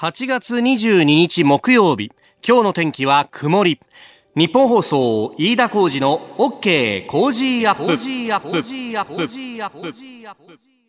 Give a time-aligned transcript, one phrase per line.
[0.00, 2.10] 8月22日木曜日
[2.42, 3.78] 今日の天気は曇り。
[4.34, 7.82] 日本放送飯田浩二の OK 工事アップ。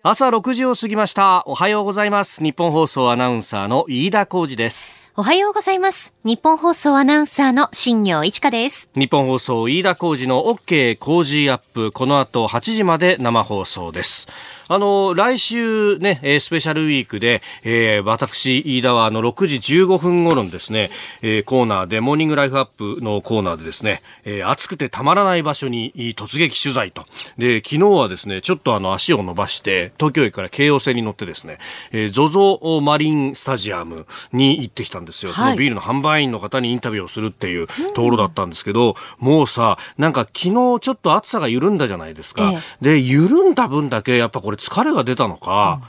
[0.02, 1.44] 朝6時を過ぎました。
[1.46, 2.42] おはようございます。
[2.42, 4.94] 日本放送アナウンサーの飯田浩二です。
[5.18, 6.14] おはようございます。
[6.24, 8.90] 日本放送アナウンサーの新業一華です。
[8.96, 11.92] 日本放送飯田浩二の OK 工事アップ。
[11.92, 14.30] この後8時まで生放送です
[14.74, 27.06] あの、来週ね、スペシャルウィークで、えー、私、飯田はあの、6時15分頃にですね、えー、コーナーで、モーニングライフアップのコーナーでですね、えー、暑くてたまらない場所に突撃取材と。
[27.38, 31.58] で、昨日はですね、ちょっとあの、足を伸ばして、東京駅から京葉線に乗ってですね、
[31.92, 35.34] えー、ゾゾマリンスタジアムに行ってきたんですよ。
[35.34, 42.54] そのビールの販売員の方にインタビューをするっていうところだったんですけど、うん、もうさ、なんか昨日ちょっと暑さが緩んだじゃないですか。
[42.54, 45.82] ええ、で、緩んだ分だけ、やっぱこれ疲れが出たのか、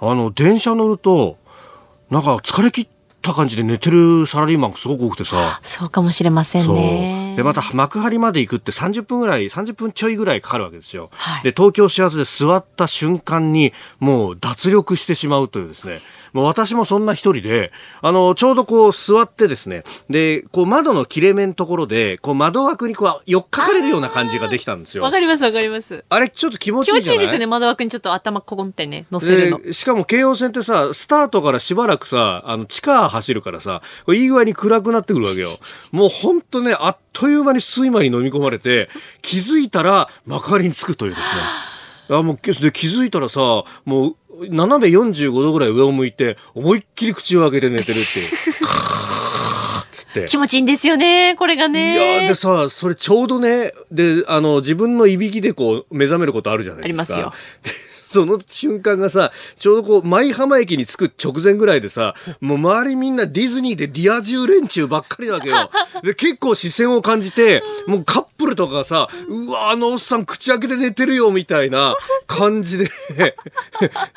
[0.00, 1.36] うん、あの、電車乗ると、
[2.10, 2.88] なんか疲れ切っ
[3.22, 5.60] た感じで寝てるサラリーマンがすごく多くてさ。
[5.62, 7.25] そうかもしれませんね。
[7.36, 11.10] で、また幕張まで行くって30分ぐらい、30分ちょいぐらいかかるわけですよ。
[11.12, 15.98] はい、で、東京始発で座った瞬間に、もう脱力してしまうというですね。
[16.32, 25.02] もう私もそんな一人で、あの、ちょうどこう座ってですね、で、こう窓の切れ目のところで、こう窓枠にこう、よっかかれるような感じができたんですよ。
[25.04, 26.04] わかりますわかります。
[26.08, 27.26] あれちょっと気持ちいいじゃない？
[27.26, 29.72] 気持ちいいですね、窓枠にちょっと頭こごんってね、乗せるの。
[29.72, 35.48] しかも京王線ってさ、スタートからしばらくさ、あの、地下走るからさ、いい具合に暗くなってくるわけよ。
[35.92, 38.90] もうほんとね、あっという間に睡魔に飲み込まれて、
[39.22, 41.40] 気づいたら幕張に着くというですね。
[42.10, 44.16] あもうで気づいたらさ、もう
[44.50, 48.28] 斜め45度ぐらい上を向いて、思いっきり口を開けて寝てるっていう。
[50.28, 52.20] 気持ちいいんですよね、これがね。
[52.20, 57.14] いや、でさ、それちょうどね、で、あの、自分のいびきでこう、目覚めることあるじゃないですか。
[57.14, 57.38] あります
[57.72, 57.72] よ。
[58.16, 65.70] その瞬間がさ、ちょうどこう、舞浜駅に着く直前ぐらいでさ、もう周りみんなディズニーでリア充連中ばっかりだわけよ。
[66.02, 71.94] で、結構視線を感じて、もうカップルとかさ、うわ、あのおっさん口開けて寝てるよ、みたいな
[72.26, 72.88] 感じで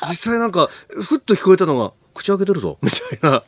[0.08, 3.42] 実際なんか、ふっと聞こえたのが、口開けてるぞ、みたいな。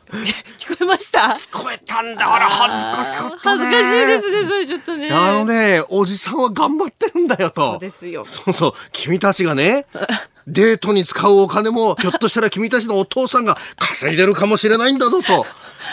[0.57, 1.19] 聞こえました？
[1.37, 5.11] 聞こえたんだから、恥ずかしかった、ね、恥ずかしいですね、それちょっとね。
[5.11, 7.71] あのね、おじさんは頑張ってるんだよと。
[7.71, 8.23] そうですよ。
[8.25, 9.85] そうそう、君たちがね、
[10.47, 15.45] デートに使うお金も、ひょっとしたら君たちのお父さんが稼いでるかもしれないんだぞと。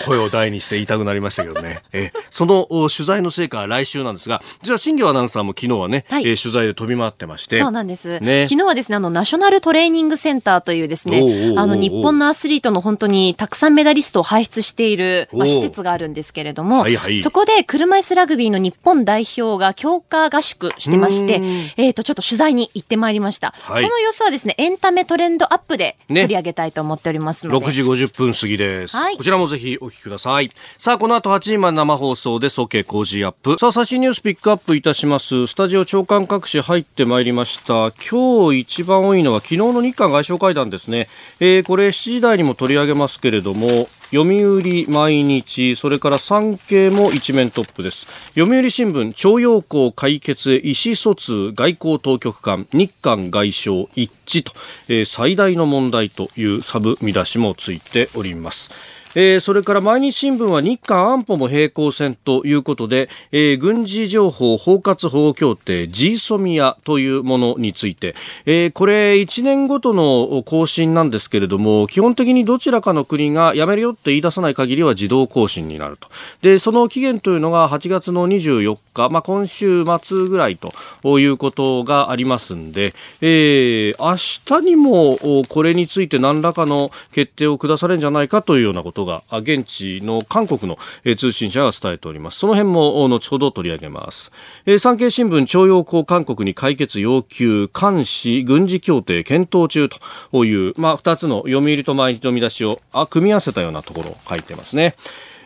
[0.06, 1.82] 声を大にして言いたくなりましたけどね。
[1.92, 7.58] えその取材の成果は来週なんですが、実は新業アナウンサーも昨日はね、はい、え取材で飛び回ってまして。
[7.58, 8.20] そうなんです。
[8.20, 21.40] ね、昨日はですね、あの、ナショナルトレーニングセンターというですね、あの、日本のアスリートの本当にたくさんメダリストを輩出している、まあ、施設があるんですけれども、はいはい、そこで車椅子ラグビーの日本代表が強化合宿してまして、
[21.76, 23.54] えっ、ー、と、ちょっと取材に行ってまいりました。
[23.56, 27.60] はい、その様子はですね、エンタメトレンドアップで取り上げたいと思っておりますので。
[27.60, 28.96] ね、6時50分過ぎです。
[28.96, 30.50] はい、こちらもぜひお聞きください。
[30.78, 32.60] さあ、この後8時まで生放送です。
[32.60, 33.58] OK 工事アップ。
[33.58, 35.46] さあ、最新ニュースピックアップいたします。
[35.46, 37.92] スタジオ長官各紙入ってまいりました。
[38.10, 41.08] 今日一番多いのは昨日の日韓外相会談ですね。
[41.40, 48.06] えー、これ7時台にも取り上げますけれども、読売毎日、それから産経も一面トップです。
[48.34, 54.52] 読売新聞、徴用工解決へ意思疎通、外交当局間、日韓外相一致と、
[54.88, 58.72] えー、最大の問題というサブ見出しもついております。
[59.14, 68.14] えー、それから毎日新聞は日韓安保も平行線ということで、えー、軍事情報包括保護協定 G ソミアというものについて、
[68.46, 76.08] えー、これ1年ごとの更新なんですけれども基本的にどちらかの国がやめるよって言い出さない限りは自動更新になると。
[76.42, 80.56] でその期限というのが8月の24日、まあ、今週末ぐらい
[81.02, 90.78] ということがありますんで、えー、明日にもこれについて何らかの決定を下されるんじゃないかというようなことことが現地の韓国の
[91.16, 94.32] 通信社が伝えておりますその辺も後ほど取り上げます
[94.78, 104.94] 産経新聞徴用工韓国に解決要求監視軍事協定検討中という、まあ、2つの読売と毎日の見出しをあ組み合わせたようなところを書いてますね。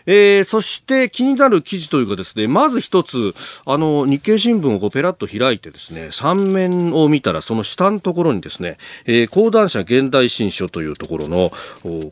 [0.07, 3.35] えー、そして気になる記事というかですね、まず一つ、
[3.65, 11.53] あの、日経新聞をこうペラッと開いてですね、3面を見たらその下のところにですね、えー、講談社現代新書というところの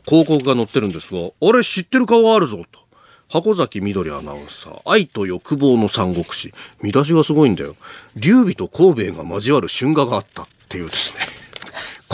[0.05, 2.83] 広告が載ってるんですが、あれ知ってる顔あるぞと。
[3.29, 6.53] 箱崎みどりアナウンサー、愛と欲望の三国志。
[6.81, 7.75] 見出しがすごいんだよ。
[8.15, 11.42] 劉備と孔明が交わる春画があったっていうですね。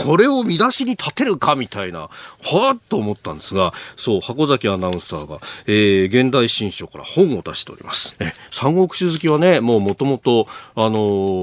[0.03, 8.15] これを見出しに立てるかみたいな、はぁと思ったんですが、そう、箱崎アナウンサーが、えー、現代新書から本を出しております。
[8.19, 10.91] え、三国志好きはね、もうもともと、あの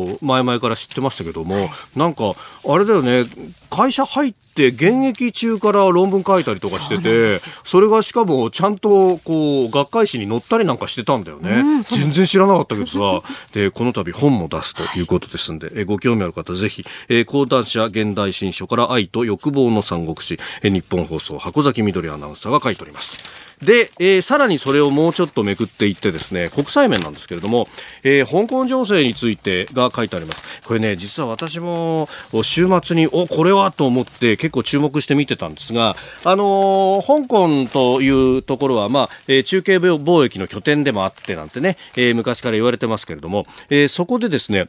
[0.07, 2.33] ー、前々から知ってましたけども、なんか、
[2.67, 3.25] あれだよね、
[3.71, 13.23] 会社入って、って現役中から論文書いたりとかしててそれがしかもちゃんとこう学会誌に載ったりなんかしてたんだよね、うん、全然知らなかったけどさ。
[13.53, 27.69] でこの度本も出すということですんで、えご興味ある方ぜひ、えー、講談社現代新書から愛と欲望の三国志、えー、日本放送箱崎みどりアナウンサーが書いておりますで、えー、さらにそれをもうちょっとめくっていってですね国際面なんですけれども、
[28.03, 30.43] えー、香港情勢についてが書いてあります。
[30.67, 32.09] これね実は私も
[32.43, 44.69] 週末におこれはと思って結構注目して見てたんですがあのー、香港というところは、まあえー、中継貿易の拠点でもあってなんてね、えー、昔から言われてますけれども、えー、そこでですね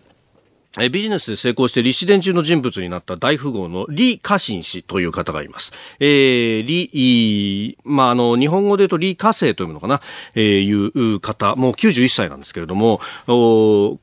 [0.79, 5.73] えビジネスで成功して立志伝中の人物になった大富豪の李家臣氏という方がいます。
[5.99, 10.01] えー、李、まあ、あの、日本語で言うと李家生というのかな、
[10.35, 13.01] えー、いう方、もう91歳なんですけれども、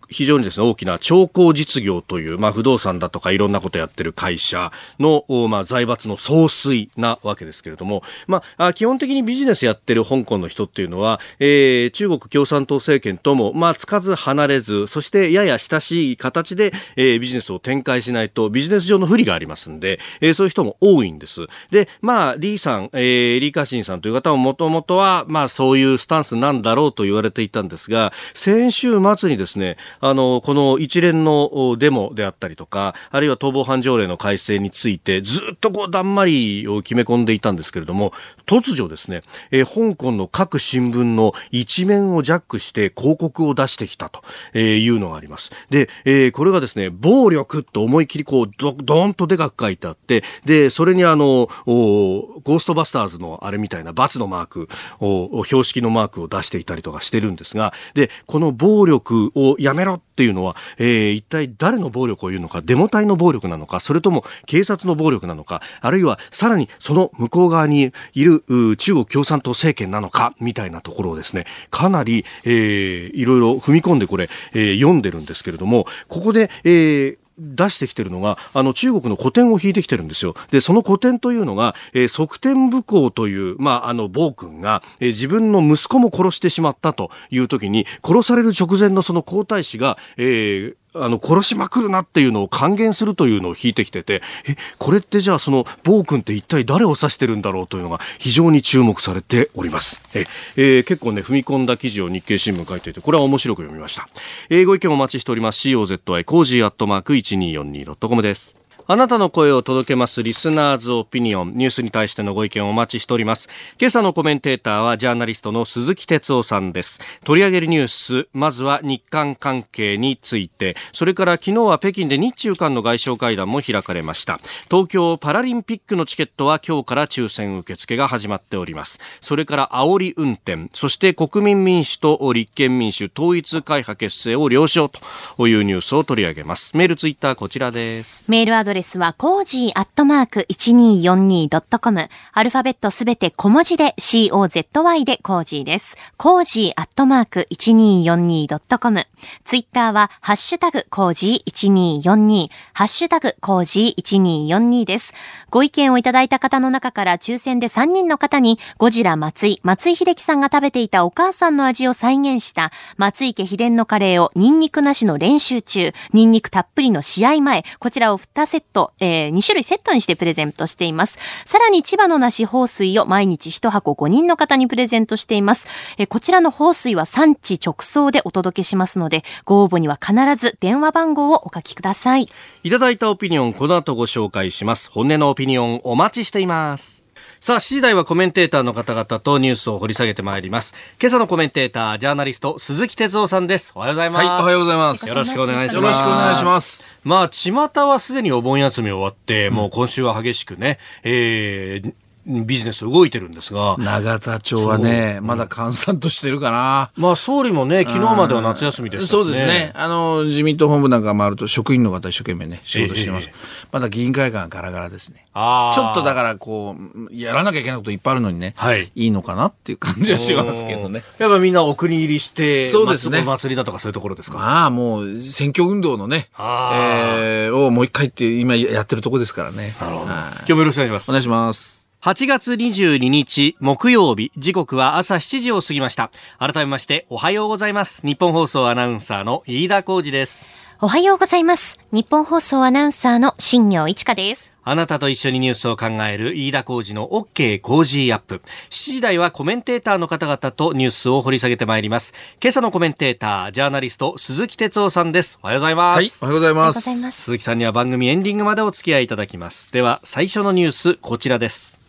[0.09, 21.47] 非常にですね、大きな長江実業という、まあ、不動産だとかいろんなことやってる会社の、まあ、財閥の総帥なわけですけれども、まあ、基本的にビジネスやってる香港の人っていうのは、えー、中国共産党政権とも、まあ、つかず離れず、そしてやや親しい形でで、えー、ビジネスを展開しないとビジネス上の不利がありますんで、えー、そういう人も多いんです。
[21.71, 38.13] で、まあ、リーさん、えー、リー・カシンさんという方ももともとは、まあ、そういうスタンスなんだろうと言われていたんですが、先週末にですね、あの、この一連のデモであったりとか、あるいは逃亡犯条例の改正について、ずっとこう、だんまりを決め込んでいたんですけれども、
[38.47, 44.23] 突如ですね、えー、香港の各新聞の一面をジャックして広告を出してきたと
[44.59, 45.51] いうのがあります。
[45.71, 54.69] で、えー、これがですね、暴力と思い切りこう、ど、どんとでかく書いてあって、で、それにあの、ゴーストバスターズのあれみたいなバツのマーク
[55.01, 68.45] を、標識のマークを出していたりとかしてるんですが、で、この暴力をやめろっていうのは、えー、一体誰の暴力を言うのか、デモ隊の暴力なのか、それとも警察の暴力なのか、あるいはさらにその向こう側にいる
[68.77, 80.35] 中国共産党政権なのか、みたいなところをですね、かなり、えー、いろいろ踏み込んでこれ、えー、読んでるんですけれども、ここで、えー、出してきてるのが、あの中国の古典を引いてきてるんですよ。
[80.51, 100.03] で、その古典というのが、えー、側天武功という、まあ、あの、暴君が、えー、自分の息子も殺してしまったという時に、殺される直前のその皇太子が、えー、あの、殺しまくるなっていうのを還元するというのを引いてきてて、え、これってじゃあその、暴君って一体誰を指してるんだろうというのが非常に注目されております。
[100.15, 100.27] え、
[100.57, 104.09] えー、結構ね、踏み込んだ記事を日経新聞書いていて、これは面白く読みました。
[104.51, 105.69] え、ご意見お待ちしております。
[105.69, 108.64] COZY コージーアットマーク 1242.com です。
[108.87, 111.55] あなたの声を届けますリスナーズオピニオン。
[111.55, 113.49] ニュースに対してのご意見をお待ちしております。
[113.81, 117.01] 今朝のコメンテーターはジャーナリストの鈴木哲夫さんです。
[117.25, 120.77] 取り上げるニュースまずは日韓関係について。
[120.93, 124.39] それから昨日は北京で日中韓の外相会談も開かれました。
[124.71, 129.01] 東京パラリンピックのチケットは今日から抽選受付が始まっております。
[129.23, 130.69] それから煽り運転。
[130.75, 134.91] そして国民民主と立憲民主統一会派結成を了承
[135.39, 136.77] というニュースを取り上げます。
[136.77, 138.31] メールツイッターこちらです。
[138.31, 142.09] メールアドレスは、コージーアットマーク 1242.com。
[142.33, 145.97] アルファベットすべて小文字で COZY でコージーです。
[146.19, 149.07] コージーアットマーク 1242.com。
[149.45, 152.51] ツイッターは、ハッシュタグコージー1242。
[152.75, 155.15] ハッシュタグコージー1242です。
[155.51, 171.19] ご意見をいただいた方の中から抽選で3人の方に、ゴジラ松井、松井秀樹さんが食べていたお母さんの味を再現した松井家秘伝のカレーをニンニクなしの練習中、ニンニクたっぷりの試合前、こちらを2セット、えー、2種類セットにしてプレゼントしています。
[171.45, 175.67] さらに千葉の梨放水を毎日1箱5人の方にプレゼントしています。
[175.99, 182.29] えー、こちらの放水は産地直送でお届けしますので、ご応募には必ず電話番号をお書きください。
[182.63, 184.91] いただいたオピニオン、この後ご紹介します。
[184.91, 187.04] 本音のオピニオンお待ちしています。
[187.45, 190.75] さあ、7時台はコメンテーターの方々とニュースを掘り下げてまいります。
[190.99, 193.75] 今朝のコメンテーター、ジャーナリスト、鈴木哲夫さんです。
[193.77, 194.25] おはようございます。
[194.25, 195.07] はい、おはようございます。
[195.07, 195.75] よろしくお願いします。
[195.75, 196.97] よろしくお願いします。
[197.05, 197.53] まあ、巷
[197.87, 201.95] はすでにお盆休み終わって、もう今週は激しくね、えー、
[202.27, 203.77] ビジネス動いてるんですが。
[203.79, 206.91] 永田町はね、まだ閑散としてるかな。
[206.97, 209.73] まあ、総理もね、昨日までは夏休みです、ね、そうですね。
[209.75, 213.29] あの、自民党本部なんか回ると職員の方一生懸命ね、仕事してます。
[213.29, 213.35] えー、
[213.73, 215.27] まだ議員会館ガラガラですね。
[215.35, 221.03] ちょっとだからこう、やらなきゃいけないこといっぱいあるのにね、はい、いいのかなっていう感じはしますけどね。
[221.19, 223.23] やっぱみんなお国入りして、そうですね。
[223.23, 224.39] 祭りだとかそういうところですか？
[224.39, 229.75] ああ、もう選挙運動のね、えー、をもう一回って今やってるとこですからね。
[229.81, 230.13] なるほど。
[230.13, 231.11] 今日もよろしくお願いします。
[231.11, 231.84] お願いします。
[232.05, 240.47] 8月22日木曜日時刻は朝7時を過ぎました改めましておはようございます日本放送アナウンサーの飯田浩二です
[240.83, 241.81] おはようございます。
[241.93, 244.53] 日本放送アナウンサーの新業一華です。
[244.65, 248.43] あなたと一緒にニュースを考える飯田浩二の OK 工事アップ。
[248.69, 252.13] 7時台はコメンテーターの方々とニュースを掘り下げてまいります。
[252.43, 255.39] 今朝のコメンテーター、ジャーナリスト、鈴木哲夫さんです。
[255.43, 255.97] おはようございます。
[255.97, 257.23] はい、おはようございます。
[257.23, 259.73] 鈴木さんには番組エンディングまでお付き合いいただきます。
[259.73, 261.84] では、最初のニュース、こちらです。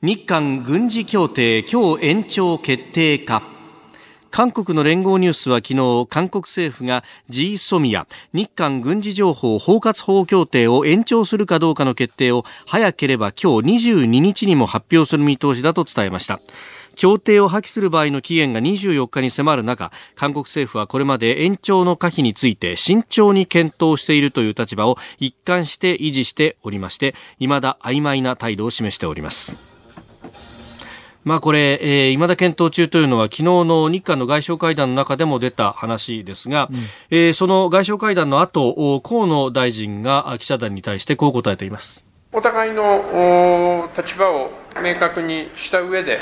[0.00, 3.42] 日韓軍事協定今日延長決定か。
[4.30, 16.38] 韓国の連合ニュースは昨日韓国政府が G ソミア日韓軍事情報包括法協定を延長するかどうかの決定を早ければ今日22日にも発表する見通しだと伝えました。
[16.94, 29.67] 協定を破棄する場合の期限が24日に迫る中韓国政府はこれまで延長の可否について慎重に検討しているという立場を一貫して維持しておりまして未だ曖昧な態度を示しております。
[31.24, 36.76] まあこれ、えー、未だ検討中というのは昨日の日韓の外相会談の中でも出た話ですが、うん、
[37.10, 42.04] えー、その外相会談の後、河野大臣が記者団に対してこう答えています。
[42.32, 44.50] お互いの立場を
[44.82, 46.18] 明確にした上で、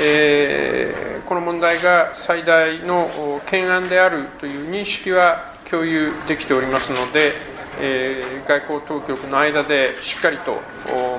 [0.00, 10.60] えー、この問題が最大の懸案であるという認識は共有できておりますので、えー、外交当局の間でしっかりと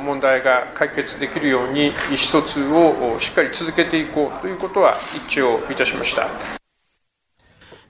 [0.03, 6.29] 問題が解決できるように意思疎通をしっかり続けていこうということは一致をいたしました。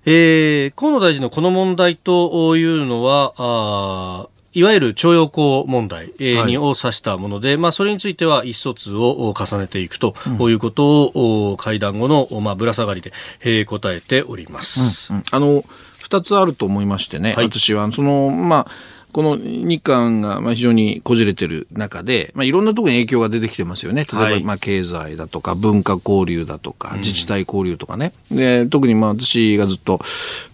[0.08, 10.16] えー、河野大臣のこの問題というのは、あいわゆる徴用工問題、えー、にを指したもので、まあ、それについては意思疎通を重ねていくと
[10.50, 15.12] いうことを、うん、会談後の、まあ、ぶら下がりで、えー、答えております。
[15.12, 15.66] うんうん、あの
[16.08, 18.72] 2つあると思いましてね、はい、私はその、まあ、
[19.16, 24.06] この日韓が非常にこじれてる中で、まあ、いろんなところに影響が出てきてますよね。
[24.12, 28.12] 例えば、まあ、経済だとか、文化交流だとか、自治体交流とかね。
[28.30, 30.02] で、特にまあ、私がずっと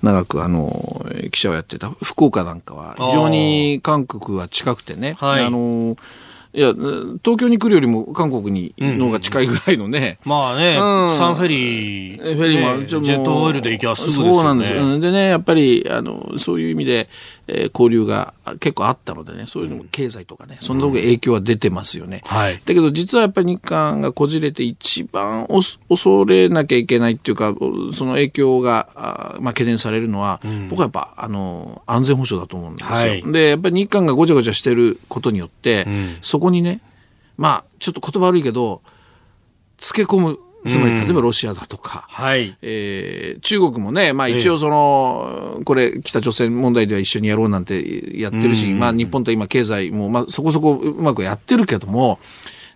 [0.04, 5.16] 長く、あの、記者をやってた福岡なんかは、非常に韓国は近くてね。
[5.20, 5.96] はい、あの、い
[6.54, 10.20] や、東京に来るよりも韓国にのが近いぐらいのね。
[10.26, 14.32] うん、まあね、うん、サンフェリー、フェリーも、ね、ジェットオイルで行きゃすぐですよね。
[14.34, 14.74] そうなんです。
[14.74, 17.08] でね、やっぱり、あの、そういう意味で、
[17.54, 22.22] えー、交流が結構あったのでね、そういうのも経済とかね、そんなとこ影響は出てますよね。
[22.26, 22.62] はい。
[22.66, 25.48] だけど実はやっぱり日韓がこじれて一番
[25.90, 27.54] 恐れなきゃいけないっていうか、
[27.94, 32.96] その影響が、あまあ懸念されるのは、うん、僕はやっぱ、あの、安全保障だと思うんですよ。
[32.96, 36.80] はい、で、やっぱり日韓がごちゃごちゃしてることによって、うん、そこにね、
[37.38, 38.82] まあ、ちょっと言葉悪いけど、
[39.78, 42.56] つけ込むつまり例えばロシアだとか、うん、はい。
[42.62, 52.20] えー、中国もね、まあ、一応その、これ北朝鮮問題では一緒にやろうなんてやってるし、まあ、日本と今経済も、まあ、そこそこうまくやってるけども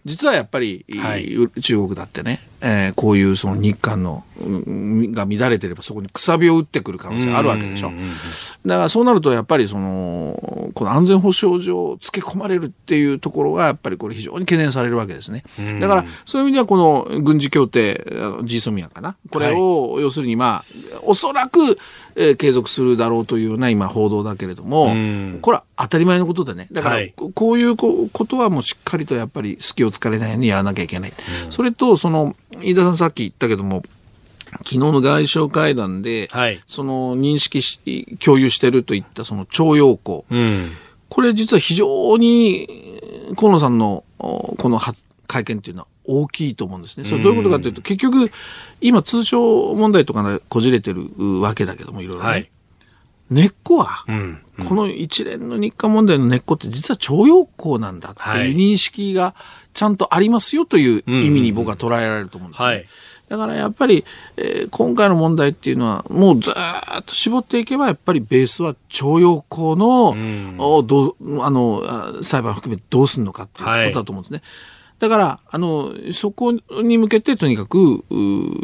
[0.06, 4.24] 実はやっぱり、はい、中国だってねえー、こういうその日韓の、
[5.14, 7.92] が乱れてればそこにくさびを打ってくる可能性があるわけでしょ。
[8.66, 15.44] だからそうなるとやっぱりその、この安全保障上つけ込まれるっていうところがやっぱりこれ非常に懸念されるわけですね。
[15.80, 18.04] だからそういう意味ではこの軍事協定、
[18.46, 19.16] ジーソミアかな？
[19.30, 21.78] これを、はい、要するにまあ、おそらく、
[22.16, 24.88] えー、継続するだろうというような今報道だけれども、
[25.42, 26.68] これは当たり前のことでね。
[26.72, 27.06] だから、
[27.36, 31.14] こういうことはもうしっかりとやっぱり隙を突かれないようにやらなきゃいけない。
[31.52, 33.84] それと、その、飯田さんさっき言ったけども、
[34.58, 40.70] 昨日の外相会談で、はい、その認識し、共有しているといったその徴用工、うん、
[41.10, 43.00] これ実は非常に
[43.36, 44.80] 河野さんのこの
[45.28, 47.06] 会見っていうのは大きいと思うんですね。
[47.06, 48.32] それどういうことかというと、結局、
[48.80, 51.10] 今通商問題とかでこじれてる
[51.42, 52.30] わけだけども、いろいろね。
[52.30, 52.50] はい、
[53.30, 59.36] 根っこは、うんうん、この一連の日韓問題の根っこって実は徴用工なんだっていう認識が
[59.74, 62.68] ちゃんとありますよという意味に僕は捉えられると思うんですね。
[62.68, 62.86] はい
[63.28, 64.06] だからやっぱり、
[64.38, 66.54] えー、今回の問題っていうのは、もうずっ
[67.06, 74.38] と絞っていけば、やっぱりベースは徴用工の、うん、どあの裁判を含めてどうするのかっていうことだと思うんですね。
[74.38, 78.04] はいだから、あの、そこに向けてとにかく、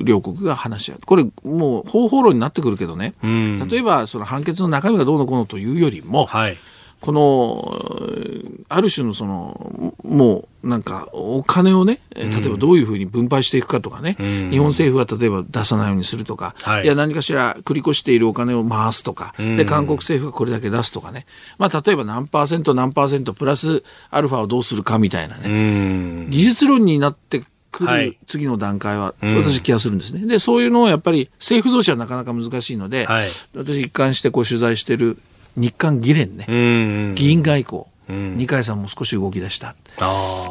[0.04, 1.00] 両国が話し合う。
[1.06, 6.58] これ、もう方法論になってくるけどね、うん、例えば、その判決の中身がどうのこうのというよりも、はい、
[7.02, 21.26] この、ある種のその、もうなんかお金をね、例えばどういうふうに分配していくかとかね、うん、日本政府は例えば出さないようにするとか、はい、いや何かしら繰り越しているお金を回すとか、うん、で、韓国政府がこれだけ出すとかね、
[21.58, 30.28] まあ例えば何パーセント何パーセントプラスアルファをどうするかみたいなね、うん、技術論になってくる次の段階は、私気がするんですね。
[30.28, 35.18] で、そういうのをやっぱり政府同士はなかなか難しいので、はい、私一貫してこう取材してる
[35.56, 36.46] 日韓議連ね、
[37.16, 39.76] 議員外交、二階さんも少し動き出した。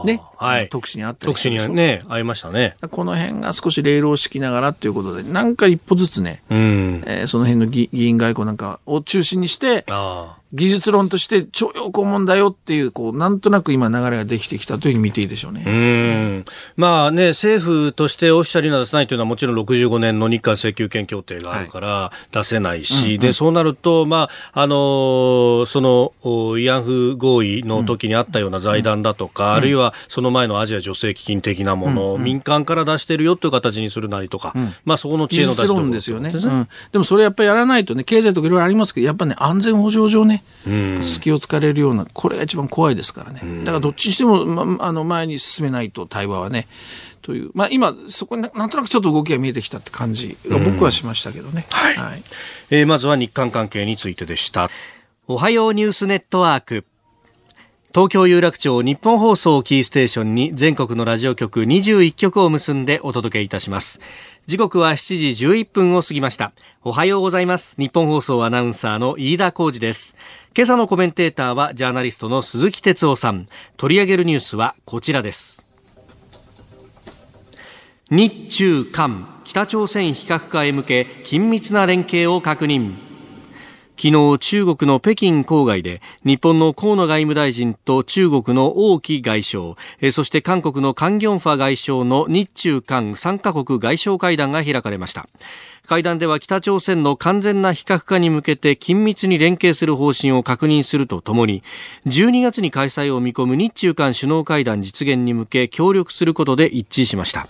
[0.04, 2.76] ね、はい、特使にあった特使にね、会いましたね。
[2.90, 15.62] この辺が少しレールを敷きながらっていうことで、なんか一歩ずつね、うん、えー、その辺の議員外交なんかを中心にして、あ技術論として徴用工問題よっていう、こう、なんとなく今流れができてきたというふうに見ていいでしょうね。
[15.64, 16.44] うん。
[16.76, 36.30] まあね、政府としてオフィシャルには出せないというのはもちろん65年の日韓請求権協定があるから出せないし、はいうんうん、で、そうなると、まあ、あのー、その、慰安婦合意の時にあったような財団だとか、うん、あるいはその前のアジア女性基金的なものを民間から出してるよという形にするなりとか、うん、まあそこの知恵の出し論ですよね。
[36.30, 36.68] うん。
[36.92, 40.42] でもそれやっぱりやらないとね、経済とかいろいろありますけど、やっぱね、安全保障上ね、
[41.02, 43.40] 隙を突かれるような、これが一番怖いですからね。
[43.64, 46.68] だからどっちにしても、ま、あの前に進めないと対話はね、
[47.22, 51.66] という、まあ、今、そこになんとなくちょっと動きが見えてきたって感じが僕はしましたけどね。
[51.70, 52.22] はい、はい、
[52.70, 54.70] えー、まずは日韓関係についてでした。
[55.26, 56.84] おはようニュースネットワーク。
[57.92, 64.00] 東京有楽町日本放送キーステーションに全国のラジオ局21局を結んでお届けいたします。
[64.46, 66.52] 時刻は7時11分を過ぎました。
[66.84, 67.74] おはようございます。
[67.78, 70.16] 日本放送アナウンサーの飯田浩二です。
[70.56, 73.48] 今朝のコメンテーターはジャーナリストの鈴木哲夫さん。
[73.76, 75.60] 取り上げるニュースはこちらです。
[78.08, 83.09] 日中韓北朝鮮非核化へ向け緊密な連携を確認。
[84.00, 89.76] 昨日中国の北京郊外で日本の河野外務大臣と中国の王毅外相
[90.10, 95.28] そして韓国のカン・ギョンファ外相の日中韓3カ国外相会談が開かれました。
[95.86, 101.62] 会談では北朝鮮の完全な非核化に向けて緊密に連携する方針を確認するとともに
[102.06, 107.48] 12月に開催を見込む日中韓首脳会談実現に向け協力することで一致しました。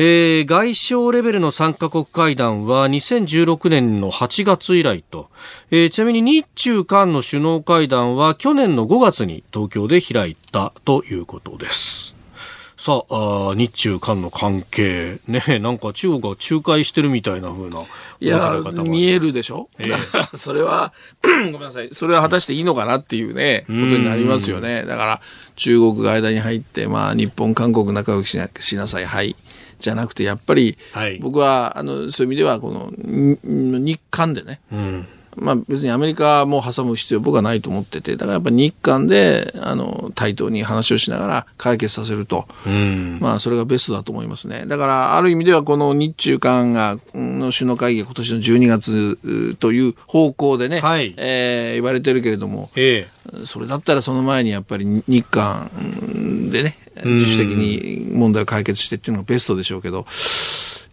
[0.00, 5.28] えー、外相レベルの3カ国会談は2016年の8月以来と、
[5.72, 12.14] えー、ちなみに日中韓の首脳会談は去年の5月に東京で開いたということです。
[12.76, 17.80] さあ日中韓の関係、ね、なんか中国が仲介してるみたいな風な。
[18.20, 20.92] いや、見えるでしょ、えー、だからそれは
[21.26, 24.84] ごめんなさい、それは果たしていいのかなっていうね、ことになりますよね。
[24.84, 25.20] だから
[25.56, 29.34] 中国が間に入って、まあ日本、韓国仲良くしなしなさい、はい。
[29.78, 30.76] じゃなくてやっぱり、
[31.20, 35.06] 僕はあのそういう意味ではこの日韓でね、うん。
[35.40, 44.64] まあ、別にアメリカも挟む必要僕はないと思っててだからやっぱり日韓であの対等に話をしながら解決させると、うん、まあ、それがベストだと思いますね。
[44.66, 55.70] だからある意味ではこの日中韓がの首脳会議が今年の12月という方向でね、はい、えー、言われてるけれども、えー、それだったらその前にやっぱり日韓
[56.50, 60.06] でね自主的に問題を解決してっていうのがベストでしょうけど、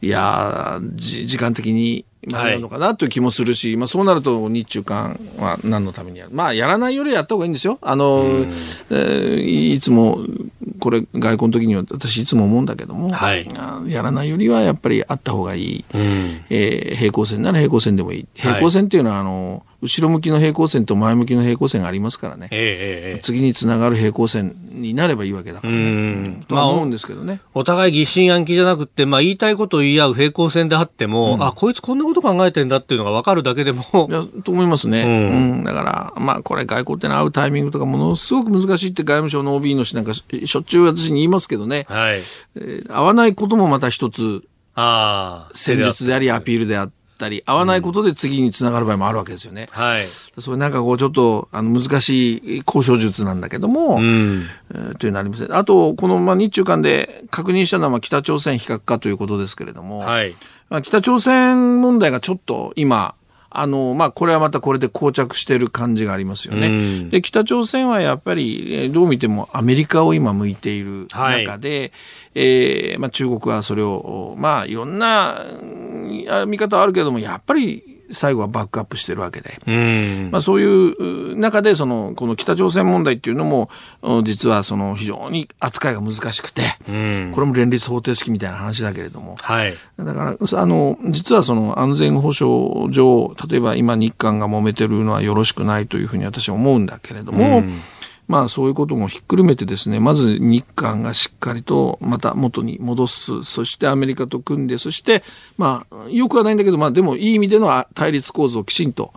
[0.01, 6.31] いや時間的に間に合うのかなという気もするし、はい、まあ、そうなると日中間は何のためにやる。
[6.33, 7.77] まあ、やらないよりやった方がいいんですよ。
[7.81, 8.45] あの、
[8.89, 10.19] えー、いつも、
[10.79, 13.47] これ外交の時には私いつも思うんだけども、はい、
[13.87, 15.85] やらないよりはやっぱりあった方がいい。
[15.93, 16.01] うん、
[16.49, 18.27] えー、平行線なら平行線でもいい。
[18.33, 33.83] 平行線っていうのは、あの、後ろ向きの平行線と前向きの平行線がありますからね、えー、次につながる平行線になればいいわけだから、ね、と思うんですけどね、まあ、お互い疑心暗鬼じゃなくて、まあ、言いたいことを言い合う平行線であっても、うん、あこいつこんなこと考えてんだっていうのが分かるだけでも
[34.43, 42.23] と思いますね、うん、うん、だから、まあ、これ外交っての会うタイミングとかものすごく難しいって外務省の OB の人なんかしょっちゅう私に言いますけどね、はい。
[42.55, 44.43] えー、合わないこともまた一つ
[44.73, 47.04] あ戦術でありアピールであって。
[47.15, 49.69] ったり、合わないことで次につながる場合もあるわけですよね。
[49.71, 50.03] はい。
[50.39, 54.41] それなんかこうちょっとあの難しい交渉術なんだけども、うん、
[54.73, 55.55] えー、というのありません。
[55.55, 60.35] あと、このまあ日中間で確認したのはまあ北朝鮮非核化ということですけれども、はい。
[60.69, 63.15] まあ、北朝鮮問題がちょっと今、
[63.59, 67.09] あの、まあ、これはまたこれで膠着してる感じがありますよね。
[67.09, 71.91] で、北朝鮮はやっぱり、どう見てもアメリカを今向いている中で、はい、
[72.35, 75.41] えー、まあ、中国はそれを、まあ、いろんな
[76.47, 79.59] 見方はあるけども、やっぱり最後はバックアップしてるわけで、
[80.31, 83.69] まあ、そういう中でそのこの北朝鮮問題っていうのも
[84.23, 97.63] 実はその非常に扱いが難しくて、これも連立方程式みたいな話だけれども、はい、だからあの実はその安全保障上例えば今日韓が揉めてるのはよろしくないというふうに私は思うんだけれども。
[98.27, 105.23] まあそういうこともひっくるめてですね、まず日韓がしっかりとまた元に戻す、そしてアメリカと組んで、そして
[105.57, 109.13] まあよくはないんだけど、まあでもいい意味での対立構造をきちんと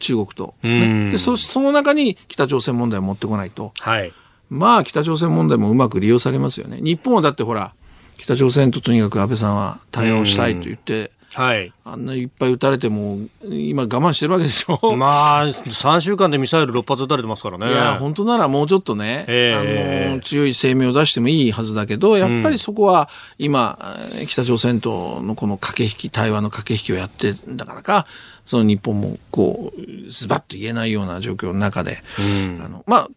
[0.00, 4.12] 中国と、ね、でそその中に北朝鮮問題を持ってこないと、はい、
[4.50, 6.78] まあ北朝鮮問題もうまく利用されますよね。
[6.80, 7.74] 日本はだってほら、
[8.18, 14.96] 北朝鮮ととにかく安倍さんは対応したいと言って、はい、あんないっぱい撃たれても今我慢してるわけでしょ。
[14.96, 17.68] まあ3週間でミサイル6発撃たれてますからね。
[17.68, 23.78] いや本当ならもうちょっとね、えー、あの強い声明を出してもいいはずだけどやっぱりそこは今、
[24.18, 28.06] うん、北朝鮮とのこの駆け引き対話の駆け引きをやってだからか
[28.46, 33.08] その日本もこうズバッと言えないような状況の中で、うん、あのまあ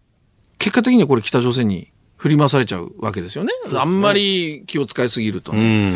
[0.59, 3.51] 結果的にはこれ北朝鮮に振り回されちゃうわけですよね。
[3.73, 5.95] あんまり気を使いすぎると、ね、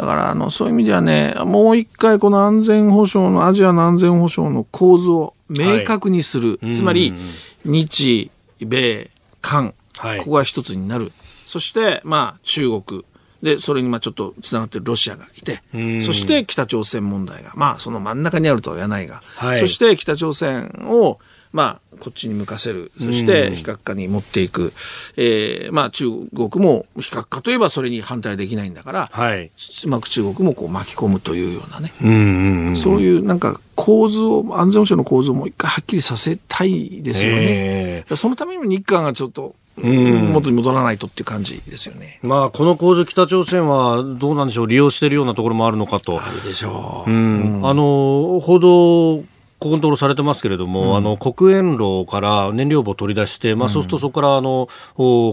[0.00, 6.58] だから、あの、そういう意味ではね、もう一回この安全保障の、アジアの安全保障の構図を明確にする。
[6.62, 7.14] はい、つまり、
[7.64, 9.10] 日、米、
[9.42, 11.12] 韓、はい、ここが一つになる。
[11.46, 13.04] そして、まあ、中国。
[13.42, 15.62] で、それにまあちょっとつながってるロシアがいて、
[16.02, 21.18] そして北朝鮮問題が、まあその真ん中にあるとは言わないが、はい、そして北朝鮮を、
[21.52, 22.90] まあ、こっちに向かせる。
[22.98, 24.72] そして、非核化に持っていく。
[25.16, 29.50] えー、まあ、中国も非核化といえばそれに反対できないんだから、はい。
[29.84, 31.92] うまく中国もこう巻き込むというようなね。
[32.02, 38.04] うんうんうん、そういうなんか構図を、安全保障の構図をもう一回はっきりさせたいですよね。
[38.16, 42.18] そのためにも日韓がちょっと、元に戻らないとっていう感じですよね。
[42.22, 46.20] まあ、この構図、北朝鮮はどうなんでしょう、利用しているようなところもあるのかと。
[46.20, 47.10] あるでしょう。
[47.10, 49.24] うん、あの、報道
[49.60, 54.68] コントロールされてますけれども、うん、あの国煙炉から燃料棒を取り出して、まあ、そうするとそこからあの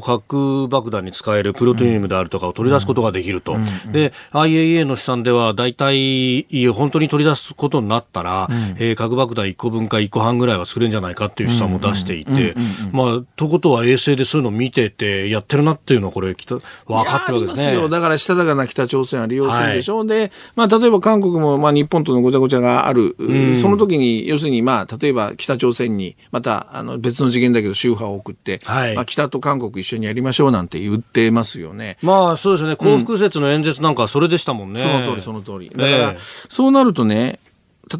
[0.02, 12.54] 核爆弾に使えるプロトニウムであるとかを取り出すことができると、うん、で IAEA の試算では大体本当に取り出すことになったら、うん、えー、核爆弾1個分か1個半ぐらいは作れるんじゃないかっていう試算も出していて、
[12.92, 17.90] まあ、とことは衛星でそういうのを見ててやってるなっていうのはこれ分かってるわけですね。
[17.90, 23.16] だからしたたかな北朝鮮は利用するでしょう、はい、で、まあ、例えば韓国も、まあ、日本とのごちゃごちゃがある、
[23.60, 31.98] その時に要するに、まあ、例えば北朝鮮に、またあの別の次元だけど、周波を送って、はい、まあ、北と韓国一緒にやりましょうなんて言ってますよね。
[32.02, 32.76] まあ、そうですね。
[32.76, 34.82] 幸福説の演説なんかそれでしたもんね。
[34.82, 35.70] うん、その通り、その通り。
[35.70, 36.18] だから、えー、
[36.50, 37.40] そうなるとね、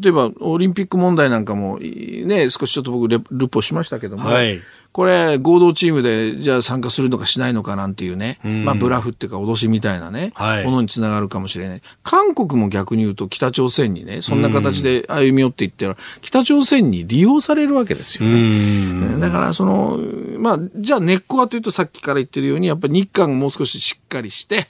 [0.02, 4.60] 例えばオリンピック問題なんかも、ね、少しちょっと僕レ、ルポしましたけども、はい、
[4.98, 11.82] これ、合同チームで、じゃあ参加するのかしないのかなんていうね、うん、まあ、ブラフっていうか脅しみたいなね、はい、ものにつながるかもしれない。
[12.02, 15.88] 韓国も逆に言うと北朝鮮にね、そんな形で歩み寄っていって
[16.20, 19.20] 北朝鮮に利用されるわけですよね。
[19.20, 20.00] だから、その、
[20.40, 24.66] まあ、じゃあ根っこはというとさっきから言ってるように、やっぱり日韓をもう少ししっかりして、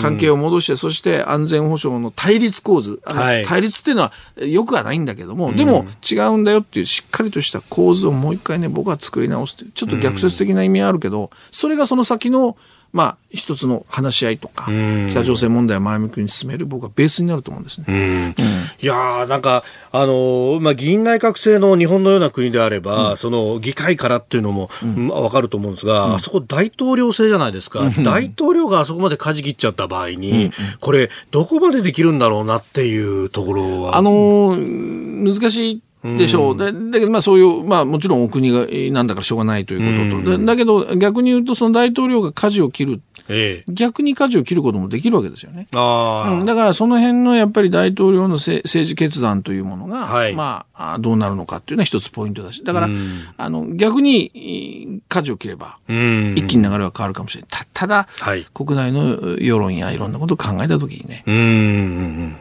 [0.00, 12.56] 関係を戻して、そして安全保障の対立構図、はい、対立っていうのはよくはないんだけども、でも違うんだよっていうしっかりとした構図をもう一回ね、僕は作り直すちょっと逆説的な意味はあるけど、それがその先の、
[12.92, 14.70] まあ、一つの話し合いとか、
[15.10, 17.84] 北朝鮮問題を前向きに進める、僕はベースになると思うんですね。
[17.88, 18.34] うん、
[18.80, 33.96] いやなんか、あのまあ、議員内閣制の日本のような国であれば、うん、その議会からっていうのも、うん、わかると思うんですが、あそこ大統領制じゃないですか、大統領があそこまで舵切っちゃった場合に、これ、どこまでできるんだろうなっていうところは。
[33.96, 35.82] あの難しい
[36.16, 36.56] でしょう。
[36.56, 40.38] だだけど、まあそういう、まあもちろんお国がなんだからしょうがないということと。
[40.38, 43.00] だだけど逆に言うとその大統領が舵を切る。
[43.28, 45.66] ええ、逆に舵を切ることもできるわけですよね。
[45.74, 52.62] あうん、だからその辺のやっぱり大統領の政治決断というものが、はい、まあどうなるのかっていうのは一つポイントだし。
[52.62, 52.88] だから、
[53.36, 57.50] あの逆に舵を切れば、一気に流れは変わるかもしれない。
[57.50, 61.24] たただ、はい、国内の世論やいろんなことを考えたときにね。
[61.26, 62.36] うんうん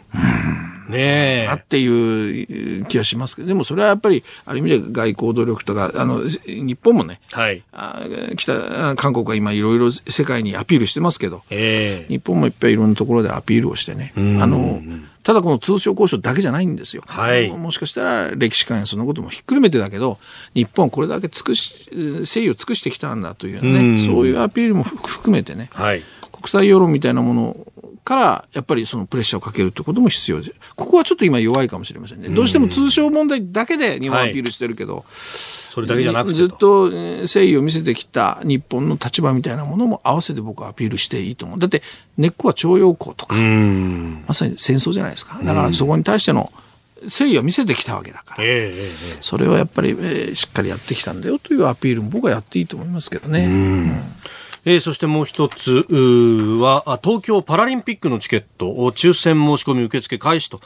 [0.89, 7.63] ねあっていう気はしますけど、でもそれはやっぱり、ある意味で外交努力とか、あの、日本もね、はい。
[7.71, 8.01] あ
[8.37, 14.81] 北、韓国は今いろいろ世界にアピールしてますけど、えー、日本もいっぱいいろんなところでアピールをしてね、あの、
[15.25, 17.01] ただこの通商交渉だけじゃないんですよ。
[17.07, 20.19] はい、もしかしたら歴史観やそのこともひっくるめてだけど、
[20.53, 27.57] 日本これだけ尽くし、誠意を尽くしてきたんだというね、うそういうアピールも含めてね、はい、国際世論みたいなもの
[28.05, 32.29] からやっぱりそのプレッシャーをかけるということも必要でここはちょっと今弱いかもしれませんね。
[32.29, 41.59] どうしても通商問題だけで日本アピールしてるけど、はい、それだけじゃなくてずっと誠意を見せてきた日本の立場みたいなものも合わせて僕はアピールしていいと思う。
[41.59, 41.81] だって
[42.17, 45.39] 根っこは徴用工とかまさに戦争じゃないですか。
[45.43, 46.53] だからそこに対しての
[47.05, 53.47] 誠意を見せてきたわけだから、えー、それはやっぱり、えー、しっかりやってきたんだよというアピールも僕はやっていいと思いますけどね。
[54.65, 60.59] うんえー、そしてもう一つは東京パラリンピックのチケット抽選申し込み受付開始と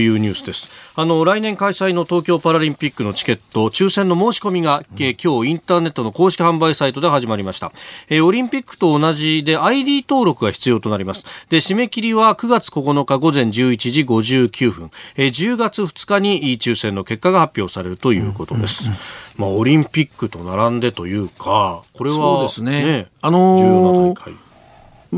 [0.00, 0.70] いうニュースです。
[0.96, 7.70] あの来年開催の東京パラリンピックのチケット抽選の申し込みが、うん、今日インターネットの公式販売サイトで始まりました、
[8.08, 11.24] えー、オリンピックと同じで ID 登録が必要となります。
[11.48, 13.52] で締め切りは9月9日午前11
[13.92, 22.84] 時59分、えー、10月2日に抽選の結果が発表されるということです、うんうんうんまあ、オリンピックと並んでというか、これは、そうですね。
[22.84, 24.36] ねあのー。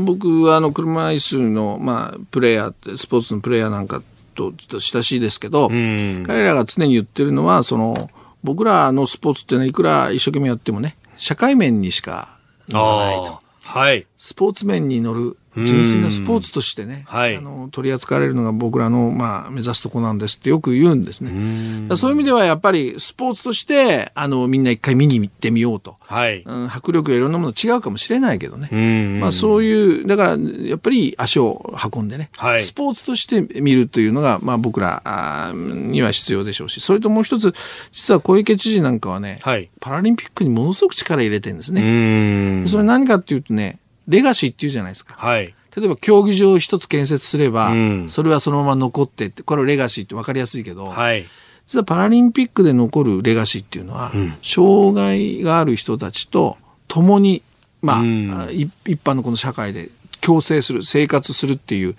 [0.05, 4.03] 僕はあの車椅子の、まあ、プレイヤースポーツのプレイヤーなんか
[4.35, 7.95] と親しいですけど、彼らが常に言ってるのはその
[8.43, 12.37] 僕らのスポーツっていうのはいくら一生懸命やってもね社会面にしか
[12.69, 13.39] 乗らないと。
[13.63, 21.95] はい、スポーツ面に乗る純粋なスポーツとしてね、はい、あの取り扱われるのが僕らの、まあ、目指すとこなんですってよく言うんですね。
[21.95, 26.43] そういう意味ではやっぱりスポーツとしてあのみんな一回見に行ってみようと、はい。
[26.43, 36.81] うん、迫力やいろんなもの違うかもしれないけどね、まあ、そういうだからやっぱり足を運んでね、はい、スポーツとして見るというのが、まあ、僕らには必要でしょうし。
[36.81, 37.53] それともう一つ
[37.91, 42.65] 実は小池知事なんかはね、はい、パラリンピックにものすごく力入れてるんですね。
[42.67, 45.13] それ何かっていうとねレガシーっていうじゃないですか。
[45.17, 45.53] はい。
[45.75, 51.25] 例えば競技場一つ建設すれば、うん、それはそのまま残ってって、これレガシーって分かりやすいけど、はい、
[51.67, 57.43] 実はパラリンピックで残るレガシーっていうのは、うん、障害がある人たちと共に、
[57.81, 58.71] まあ、うん、一
[59.03, 59.89] 般のこの社会で
[60.19, 61.95] 共生する、生活するっていう、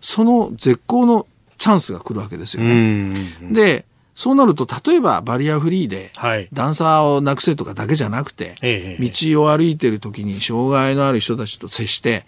[0.00, 3.28] その絶好のチャンスが来るわけですよね。
[3.52, 3.84] で、
[4.20, 6.10] そうなると、例えばバリアフリーで、
[6.52, 8.54] 段差をなくせとかだけじゃなくて、
[9.00, 12.26] 道を歩いてる時に障害のある人たちと接して、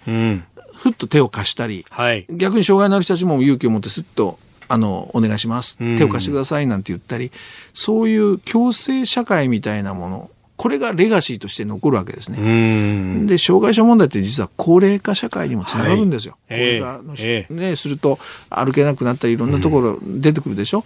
[0.75, 1.85] ふっと手を貸したり、
[2.31, 5.77] 逆に障害のある人たちも勇気を持ってすっとあの、お願いします。
[5.99, 7.31] 手を貸してくださいなんて言ったり、
[7.75, 10.31] そういう共生社会みたいなもの、
[10.62, 13.27] これがレガシーとして残るわけですね。
[13.27, 16.37] で、障害者問題って実は高齢化社会にもつながるんですよ。
[16.48, 20.79] はい、高齢化の、えー、ね、すると歩けなくなったりいろんなところ出てくるでしょ？
[20.79, 20.85] うん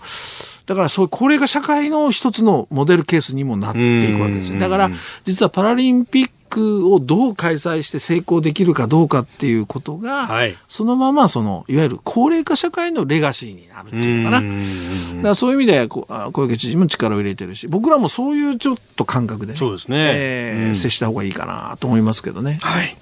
[0.67, 4.59] だからそういう高齢化社会の一つのモデルケースにもなっていくわけですよ。
[4.59, 4.91] だから
[5.25, 14.49] 実はパラリンピックをどう開催して成功できるかどうかっていうことが、はい、そのままそのいわゆる高齢化社会のレガシーになるっていうのかな。
[15.17, 22.59] だからそういう意味で小池知事も力を入れてるし僕らもそういうちょっと感覚で、そうですね、えー、接した方がいいかなと思いますけどね。
[22.63, 22.97] はい。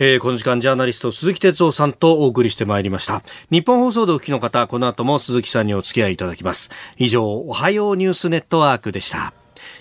[0.00, 3.22] えー、この時間ジャーナリスト鈴木哲夫さんとお送りしてまいりました。
[3.50, 6.70] 日本放送でお聞きの方この後も鈴木さんにお付き合いいただきます。
[6.96, 9.32] 以上おはようニュースネットワークでした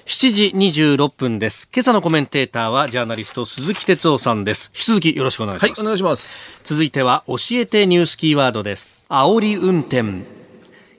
[0.07, 1.67] 7時26分です。
[1.75, 4.71] 今朝のコメンテーターはジャーナリスト鈴木哲夫さんです。
[4.73, 6.37] 引き続きよろしくお願いします、はい、お願いします。
[6.63, 9.05] 続いては教えてニュースキーワードです。
[9.09, 10.23] 煽り運転。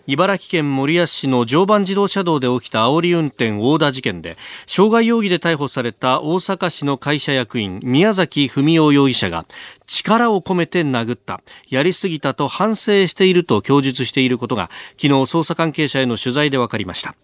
[0.07, 9.47] 茨城県守谷市の常磐自動車道で起きた煽り運転横打事件で傷害容疑で逮捕された大阪市の会社役員宮崎文雄容疑者が
[9.87, 11.41] 力を込めて殴った。
[11.71, 14.69] やりすぎたと反省していると供述していることが
[14.99, 17.15] 昨日捜査関係者への取材で分かりました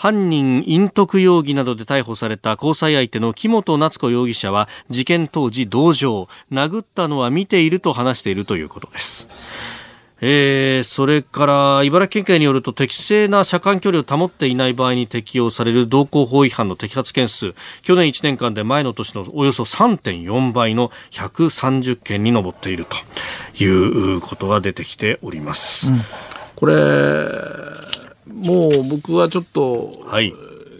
[0.00, 9.28] 犯人隠匿容疑などで逮捕された交際相手の木本夏子容疑者は事件当時同情殴ったのは見ていると話しているということです
[10.22, 25.90] えー、それから茨城県警によると適正な車間距離を保っていない場合に適用される道交法違反の摘発件数去年1年間で前の年のおよそ3.4倍の130件に上っているということが出てきております。
[25.90, 26.00] うん、
[26.56, 27.89] これ
[28.34, 30.32] もう僕はちょっと、はい。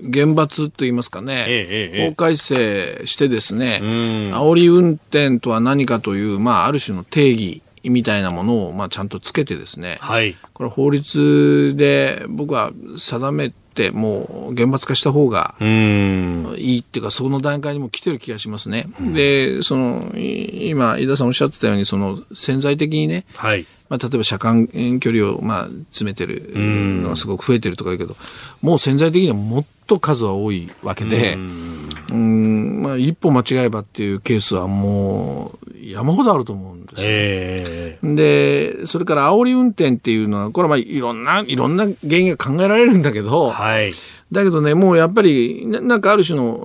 [0.03, 18.87] 厳罰といいますかね、ええ、法改正してですね、煽り運転とは何かという、まあ、ある種の定義みたいなものを、まあ、ちゃんとつけてですね、はい、これ法律で僕は定めてもう厳罰化した方がいいっていうかその段階にも来てる気がしますね。
[19.15, 24.69] でその今井田さんおっしゃってたようにその潜在的にね、はいまあ、例えば車間
[25.01, 28.17] 距離をまあ詰めてるのがすごく増えてるとか言うけど
[28.63, 31.35] もう潜在的にはもっと数は多いわけで。
[31.35, 32.83] うん。
[32.83, 43.93] まあ、一歩間違えばっていうケースはもう山ほどあると思うんですよ、えー、でそれから煽り運転っていうのはこれはまあいろんないろんな原因が考えられるんだけど、はい、
[44.33, 46.59] だけどねもうやっぱりなんかある種の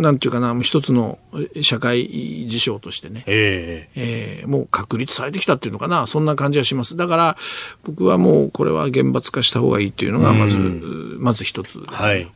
[0.00, 1.18] なんていうかな一つの
[1.60, 6.96] 社会事象としてね、えー、えー、もう確立されてきたっていうのかなそんな感じはします。
[6.96, 7.36] だから
[7.84, 12.08] 僕はもうこれは厳罰化した方がいいっていうのがまず、まず一つですね。
[12.08, 12.28] はい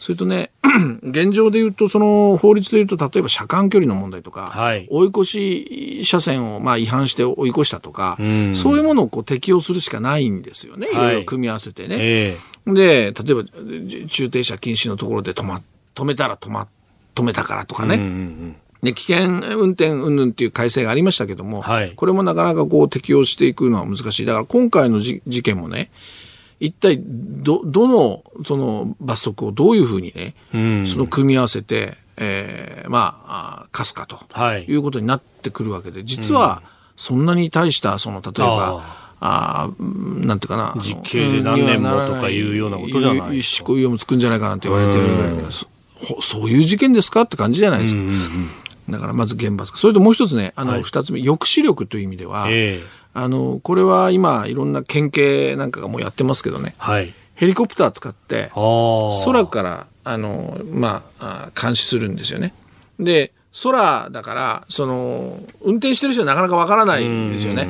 [0.00, 0.50] それとね、
[1.02, 10.94] 現状で言うと、その法律で言うと、例えば車間距離の問題とか、はい、追い越し車線をまあ違反して追い越したとか、うん、そういうものをこう適用するしかないんですよね、い。
[10.94, 11.96] ろいろ組み合わせてね。
[11.98, 13.44] えー、で、例えば
[14.08, 15.62] 駐停車禁止のところで止ま、
[15.94, 16.68] 止めたら止ま、
[17.14, 17.96] 止めたからとかね。
[17.96, 18.56] うんうんうん。
[18.82, 24.26] で危険運転云々っていう改正がありましたけども、はい、これもなかなかこう適用していくのは難しい。
[24.26, 25.90] だから今回の事件もね、
[26.60, 36.62] 一体ど、どの、その罰則をどういうふうにね、うん、その組み合わせて、えー、まあ、課すかと、はい、いうことになってくるわけで、実は、
[36.96, 40.74] そんなに大した、その、例えば、あなんていうかな。
[40.80, 45.06] 実刑で何年もとかいうようなことじゃない執行猶予もつくんじゃないかなって言われてる、
[46.20, 48.02] うそういう事件ですかって感じじゃないですか。
[48.90, 49.78] だからまず厳罰化。
[49.78, 56.74] それともう一つね、あの、二つ目、抑止力という意味では、えーあの、これは今、いろんな県警なんかがもうやってますけどね。
[56.78, 57.12] はい。
[57.34, 58.50] ヘリコプター使って、
[59.24, 62.54] 空から、あの、まあ、監視するんですよね。
[63.00, 67.68] で、空だから、その、運転してる人はなかなかわからないんですよね。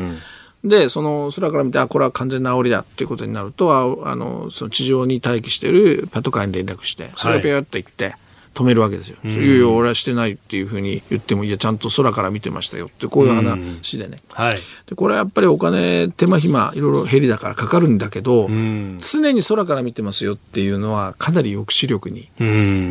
[0.64, 8.16] で、その空から見て、あ、これは完全な煽りだっていうことになると、あの、その地上に待機してるパトカーに連絡して、それをぴょっと行って、
[8.58, 9.16] 止めるわけですよ。
[9.24, 14.18] い、やいや、俺はしてないっていうふうに言っても、いや、ちゃんと空から見てましたよって、こういう話でね。
[14.30, 14.58] はい。
[14.86, 22.28] で、これはやっぱりお金、手間暇、いろいろヘリだからかかるんだけど、常に空から見てますよっていうのは、かなり抑止力に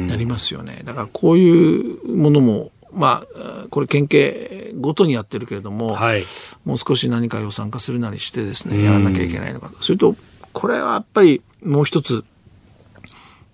[0.07, 0.83] なりますよね。
[0.85, 6.23] だから、こういうものも、まあ、これ県警ごとにやってるけれども、はい、
[6.63, 9.75] もう少し何か予算化するなりしてですね、やらなきゃいけないのかと。
[9.81, 10.15] それと、
[10.53, 12.23] これはやっぱりもう一つ、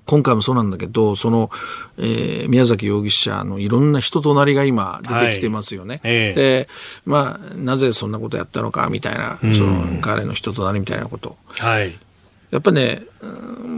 [0.06, 1.50] 今回もそうなんだけど、その、
[1.98, 6.02] えー、宮崎容疑者のいろんな人となりが今出てきてますよね。
[6.04, 6.70] はいえで、
[7.06, 11.38] まあ、なぜそんなことやったのかみたいな、その彼の人となりみたいなこと。
[11.48, 11.98] はい。
[12.52, 13.04] やっぱね、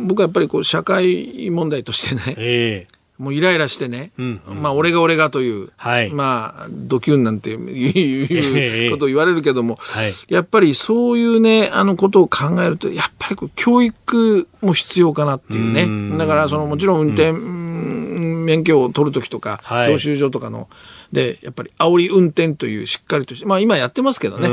[0.08, 16.18] 僕はやっぱりこう社会問題としてね、えもうイライラしてね、うんうん、まあ俺が俺がという、はい、まあドキュンなんていう ことを言われるけども、はい、やっぱりそういうね、あのことを考えると、やっぱり教育も必要かなっていうね。
[16.18, 20.70] だからそのもちろん運転、免許を取るときとか、はい、教習所とかの、
[21.12, 24.50] で、やっぱり煽り運転というしっかりとして、まあ今やってますけどね。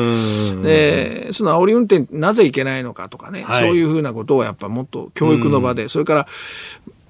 [0.63, 6.29] で、その煽り運転なぜいけないのかとかね、はい、そういうふうなことをやっぱもっと教育の場で、それから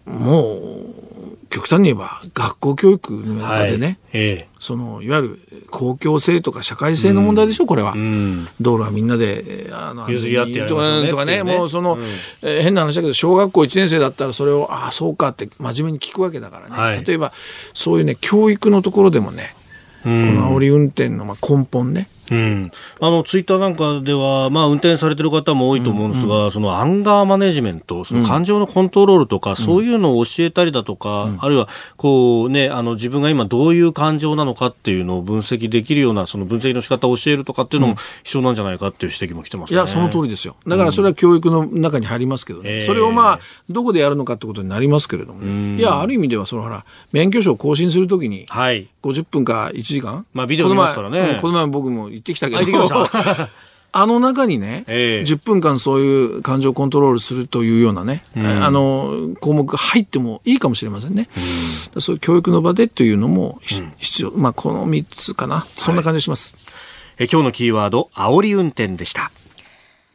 [0.06, 1.02] もう、
[1.52, 3.96] 極端に言えば学校教育の中でね、はい。
[4.14, 5.38] ええ、そのいわゆる
[5.70, 12.02] 公共性とか社会性の問題でしょ、うん、これは、うん、道路はみんなであの譲り合ってやるとかとかね、もうその、うん、
[12.42, 17.32] えー、変な話だけど小学校1年生だったらそれをああそうかって真面目に聞くわけだからね、はい、例えば
[17.74, 19.54] そういうね教育のところでもね
[20.04, 40.56] この煽り運転のまあ根本ねうん、あのツイッターなんかでは、まあ、運転されてる方も多いと思うんですが、うんうん、そのアンガーマネジメント、その感情のコントロールとか、うん、そういうのを教えたりだとか、うん、あるいはこう、ね、あの自分が今どういう感情なのかっていうのを分析できるような、その分析の仕方を教えるとかっていうのも必要なんじゃないかっていう指摘も来てます、ね、いや、その通りですよ。
[40.66, 51.38] だからそれは教育の中に入りますけどね、それをまあ、どこでやるのかってことになりますけれども、ね、いや、ある意味では、そのほら、免許証を更新するときに、はい、50分か1時間、まあ、ビデオ見ますからね。
[51.40, 52.88] この前僕も行ってきたけど、
[53.92, 61.28] あ の中にね、えー、10分間そういう感情コントロールするというようなね、うん、あの項目が入ってもいいかもしれませんね。
[61.94, 64.30] うん、そういう教育の場でというのも、うん、必要。
[64.30, 65.60] まあ、この3つかな。
[65.60, 66.54] そんな感じします。
[67.16, 69.32] はい、え今日のキーワード、煽り運転でした。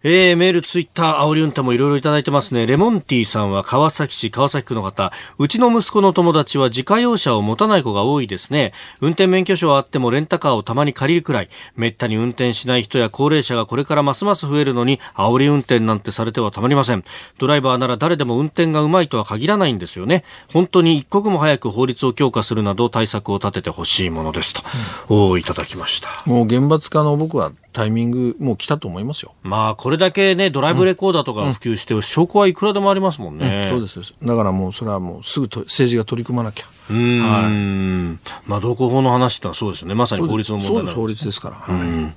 [0.09, 2.65] えー、メール、ツイッター、煽り運転もいろいろいただいてますね。
[2.65, 5.11] レモンティーさんは川崎市、川崎区の方。
[5.37, 8.71] うちの息子の友達は自家用車を持たない子が多いですね。
[9.01, 11.49] 運転免許証はあってもレンタカーをたまに借りるくらい。
[11.75, 17.03] めったに運転しない人や高齢者がこれからますます増えるのに、煽り運転なんてされてはたまりません。
[17.37, 20.23] ドライバーなら誰でも運転がうまいとは限らないんですよね。
[20.53, 24.61] 本当に一刻も早く法律を強化するなど対策を立ててほしいものですと、
[25.09, 26.07] うん、おいただきました。
[26.25, 29.35] もう厳罰化の僕はタイミングもう来たと思いますよ。
[29.43, 33.65] まあ、これだけね、ドライブレコーダーとか普及して、うん、証拠はいくらでもありますもんね。
[33.65, 36.65] うん、そうですだからもう、それはもうすぐと政治が取り組まなきゃ。
[36.89, 37.21] うん。
[37.21, 38.49] はい。
[38.49, 39.93] まあ、道交法の話ってのはそうですね。
[39.93, 41.55] まさに法律の問題そう法律ですから。
[41.57, 42.13] はい、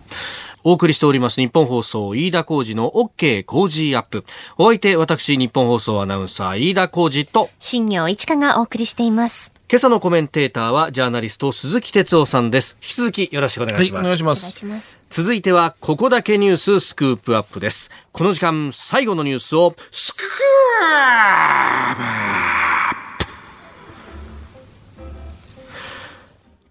[0.65, 4.25] お送りしております日本放送飯田浩二の OK 工事アップ。
[4.57, 9.60] お相手、私、日本放送アナウンサー飯田浩二と、新業一華がお送りしています。
[9.71, 12.77] 今朝のコメンテーターはジャーナリスト鈴木哲夫さんです。
[12.83, 14.01] 引き続きよろしくお願いします。
[14.01, 15.01] はい、お願いします。
[15.11, 17.89] 続いてはここだけニューススクープアップです。
[18.11, 20.27] この時間最後のニュースをスクー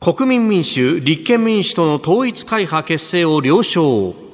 [0.04, 4.29] プ国民民主、立憲民主党の統一会派結成を了承。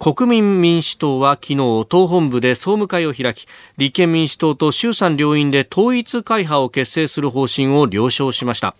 [0.00, 8.74] 国民民主党は昨日党本部で総務会を開き立憲民主党と衆参両院で統一会派を結成する方針を了承しました。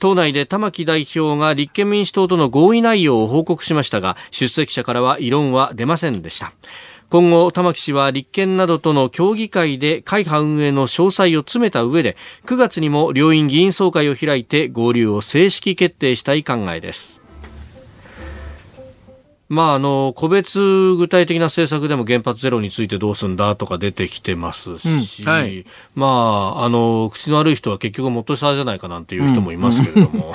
[0.00, 6.52] 党内で玉木代表が立憲民主党との合意内容を報告しましたが出席者からは異論は出ませんでした。
[7.08, 12.16] 今後、玉木氏は立憲などとの協議会で会派運営の詳細を詰めた上で
[12.46, 17.27] 9月にも両院議員総会を開いて合流を正式決定したい考えです。
[19.48, 26.06] まあ、あの個別具体的な政策でも原発ゼロについてどうすんだとか出てきてますし、うんはい、ま
[26.58, 30.34] あ、あの口の悪い人は結局もっとしたじゃないかなんていう人もいますけれども、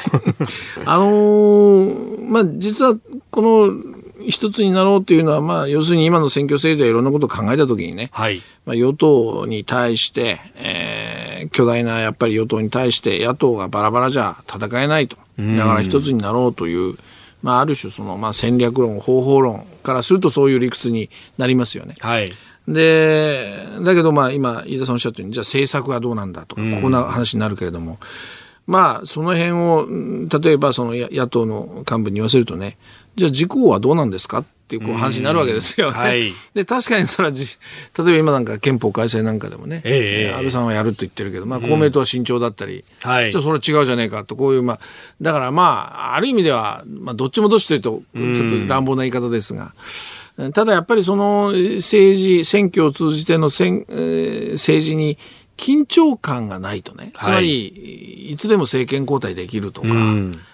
[0.79, 2.95] うん、 あのー、まあ、実は
[3.29, 3.93] この
[4.27, 15.17] 一つになろうというのは、まあ、要するに今の選挙制度やいろんなことを考えたときにね、はい、まあ、与党に対して、えー、巨大なやっぱり与党に対して野党がバラバラじゃ戦えないと。
[15.37, 16.95] だから一つになろうという、
[17.43, 21.93] まあ、ある種その、まあ、戦略論、方法論からするとそういう理屈になりますよね。
[21.99, 22.31] はい。
[22.67, 27.99] で、だけどまあ今、飯田さんおっしゃったように、じゃあ政策はどうなんだとか、こんな話になるけれども、
[28.65, 29.87] まあ、その辺を、
[30.41, 32.77] 例えばその野党の幹部に言わせるとね、
[33.15, 35.97] じゃあ自公はどうなんですかっていうこう話になるわけですよね。
[35.97, 37.45] はい、で、確かにそれはじ、
[37.97, 44.79] 例えば今なんか憲法改正なんかでもね、えー、安倍さんはやると言ってるけど、まあ公明党は慎重だったり、うん、はい、じゃあそれは違うじゃねえかと、こういう、まあ、
[45.21, 49.73] だからまあ、ある意味では、まあどっちもどっちというと、ちょっと乱暴な言い方ですが、
[50.53, 55.17] ただやっぱりその政治、選挙を通じての選、えー、政治に
[55.57, 58.35] 緊張感がないとね、つまり、い。
[58.35, 59.87] つでも政権交代できるとか、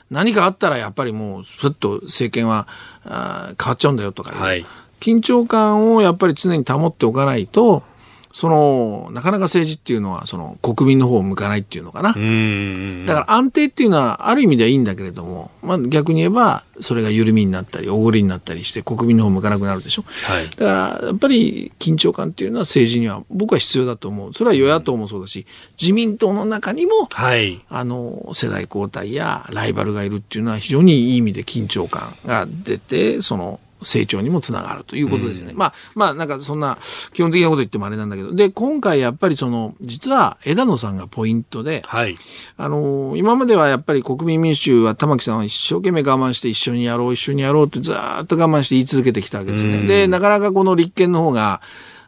[0.09, 2.67] 何かあったらやっぱりもう、ふっと政権は
[3.05, 4.65] あ変わっちゃうんだよとか、はい、
[4.99, 7.83] 緊張感をやっぱり常に保っておかないと、
[8.31, 12.09] その、なかなか政治っていうのは、その、国民の方を向かないっていうのかな。
[12.09, 20.03] だから安定っていうのは、ある意味ではいいんだけれども、まあ逆に言えば、それが緩みになったり、おごりになったりして、国民の方を向かなくなるでしょ。
[20.03, 24.33] はい、だから、やっぱり、緊張感っていうのは政治には、僕は必要だと思う。
[24.33, 25.47] それは与野党もそうだし、
[25.81, 35.51] 自民党の中にも、はい、あの、世代交代やライバルがいるっていうのは、非常にいい意味で緊張感が出て、その、成長にもつながるということですよね。
[35.51, 36.77] うん、まあ、まあ、なんかそんな
[37.13, 42.17] 基本的なこと言ってもあれなんだけど、で、今回やっぱりその、実は枝野さんがポイントで、はい。
[42.57, 49.77] あの、今まではやっぱり国民民主は玉木さんは一生懸命我慢して一緒にやろう、一緒にやろうってずっと我慢して言い続けてきたわけですよね。
[49.79, 51.61] うん、で、なかなかこの立憲の方が、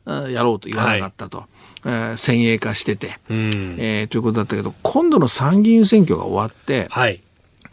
[0.05, 1.39] やろうと言わなかったと。
[1.39, 1.47] はい
[1.83, 7.21] えー、先鋭化してて、うん、えー、ということだったけど、今度の参議院選挙が終わって、はい、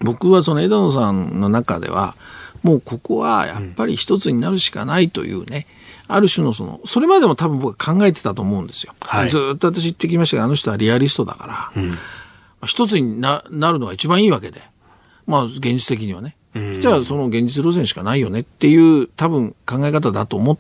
[0.01, 2.17] 僕はその枝野さんの中では、
[2.63, 5.67] もうここはやっぱり一つになるしかないというね、
[6.09, 8.95] ある種のその、それまでも多分僕は考えてたと思うんですよ。
[9.01, 11.99] はい、ずっと私言ってきましたが、あの人はリアリストだから、うん、
[12.67, 14.63] 一つにななるのが一番いいわけで、
[15.27, 16.37] まあ現実的にはね。
[16.55, 20.59] うん、じゃあその現実路線しかないよねっていう多分考え方だと思っ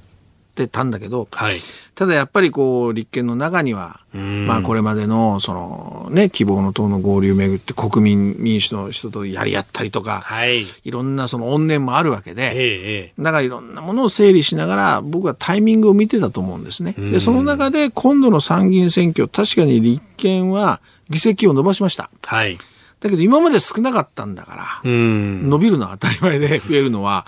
[0.58, 1.60] てたんだけど、はい、
[1.94, 16.94] ただやっぱりこう、立憲の中には、まあこれまでの、そのね、希望の党の合流をめぐって国民民主の人とやり合ったりとか、はい、いろんなその怨念もあるわけで、ええ、だからいろんなものを整理しながら僕はタイミングを見てたと思うんですね。
[16.98, 22.10] で、その中で今度の参議院選挙、確かに立憲は議席を伸ばしました。
[22.22, 22.58] はい。
[23.00, 27.24] だけど今まで少なかったんだから、伸びるのは当たり前で増えるのは、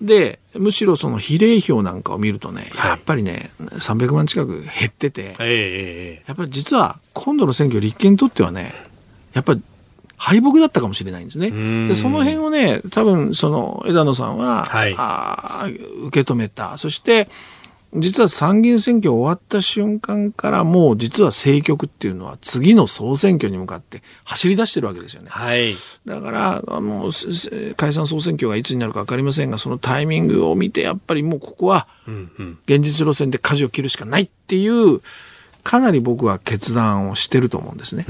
[0.00, 8.72] で、むしろその比例票なんかを見るとね、やっぱりね、300万近く減ってて、やっぱり実は今度の選挙、立憲にとってはね、
[9.32, 9.62] やっぱり
[10.16, 11.50] 敗北だったかもしれないんですね。
[11.88, 15.66] で、その辺をね、多分その枝野さんは、はい、あ
[16.06, 16.76] 受け止めた。
[16.78, 17.28] そして、
[17.94, 25.30] 実は参議院選挙終わった瞬間からもう実は政局っていうのは次の総選挙に向かって走り出してるわけですよね。
[25.30, 25.74] はい。
[26.04, 27.10] だから、もう
[27.76, 31.88] 解散総選挙がいつになるか分かりませんが、そのタイミングを見てやっぱりもうここは
[32.66, 35.00] 現実路線で舵を切るしかないっていう、
[35.64, 38.04] かなり僕は決断をしてると思うんですね。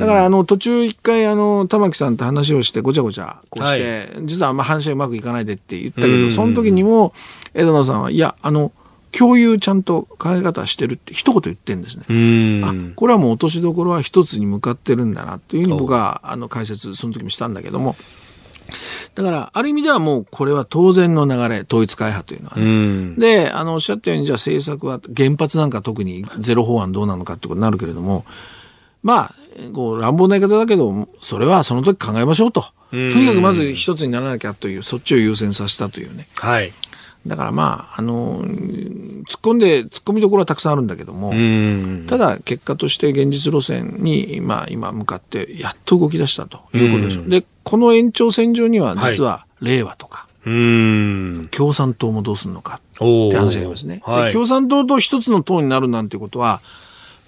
[0.00, 7.12] だからあの途中一回あの玉木さんと話をしてごちゃごちゃこうして、はい、実はあんま話はうまくいかないでって言ったけど、その時にも
[7.54, 8.72] 枝野さんはいやあの
[9.16, 12.04] 共有ちゃんと考え方してるって一言言ってるんですね。
[12.64, 17.96] あこれはもう落としどころは一つに向かってるんだなというふうに僕はあの解説その時もしたんだけども。
[19.14, 23.14] だから、ある意味ではもうこれは当然の流れ、統一会派というのはね。
[23.16, 28.24] で、あの、おっしゃったように、じゃあ政策は、原発なんか特にゼロ法案どうなのかってことになるけれども、
[29.02, 29.34] まあ、
[29.72, 32.64] こう、乱暴な言い方だけど、それはその時考えましょうと。
[32.90, 36.26] とにかくまず一つにならなきゃという、そっちを優先させたというね。
[36.36, 36.72] はい。
[37.26, 41.32] だからまあ、あの、突っ込んで、突っ込みどころはたくさんあるんだけども、
[42.08, 47.28] ただ結果として現実路線に、まあ今向かってやっと動き出したということでしょう。
[47.28, 56.60] で、この延長線上には実は令和とか、はい、共産党もどうするのかって話がありますね、はい、共産党と一つの党になるなんてことは、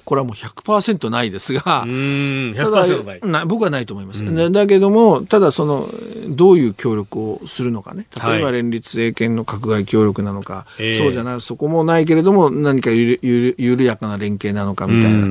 [0.05, 3.47] これはもう100%ないですが、100%ない。
[3.47, 5.89] 僕はないと思います、うん、だけども、ただその、
[6.29, 15.27] どういう協力をするのかね、例えば連立政権の閣外協力なのか、はい、そうじゃない、そこもないけれども、何かゆる緩やかな連携なのかみたいな、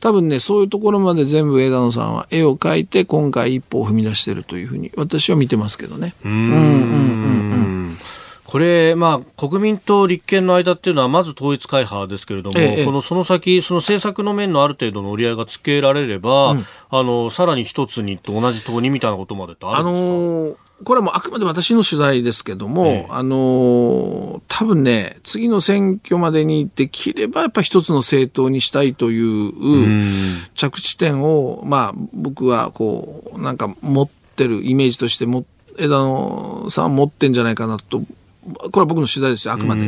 [0.00, 6.14] 多分ね、そういうところまで全部枝野さんは絵を描いて、今回一歩を踏み出しているというふうに、私は見てますけどね。
[6.24, 7.55] うんうんうんうん
[8.46, 30.02] これ、まあ、国民と立憲の間っていうのは、まず統一会派ですけれども、ええ、このその先、その政策の面のある程度の折り合いがつけられれば、うん、あのさらに一つにと同じ党にみたいなことまでってあるんですか、あのーこれはもうあくまで私の取材ですけども、ええ、あの多分ね、次の選挙までにできればやっぱ一つの政党にしたいという
[30.54, 35.46] 着地点を、まあ僕はこう、なんか持っってるイメージとしても
[35.78, 38.02] 枝野さん持ってんじゃないかなと
[38.54, 39.82] これは僕の取材ですよあくまで、